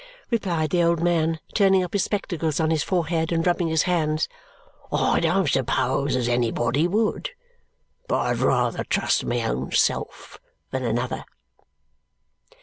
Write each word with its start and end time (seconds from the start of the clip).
replied 0.31 0.71
the 0.71 0.81
old 0.81 1.03
man, 1.03 1.39
turning 1.53 1.83
up 1.83 1.93
his 1.93 2.03
spectacles 2.05 2.59
on 2.59 2.71
his 2.71 2.81
forehead 2.81 3.31
and 3.31 3.45
rubbing 3.45 3.67
his 3.67 3.83
hands. 3.83 4.27
"I 4.91 5.19
don't 5.19 5.47
suppose 5.47 6.15
as 6.15 6.27
anybody 6.27 6.87
would, 6.87 7.29
but 8.07 8.17
I'd 8.17 8.37
rather 8.39 8.83
trust 8.83 9.25
my 9.25 9.43
own 9.43 9.73
self 9.73 10.39
than 10.71 10.83
another!" 10.83 11.23